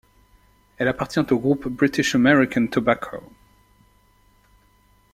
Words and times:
Elle 0.79 0.87
appartient 0.87 1.19
au 1.19 1.37
groupe 1.37 1.67
British 1.67 2.15
American 2.15 2.65
Tobacco. 2.65 3.17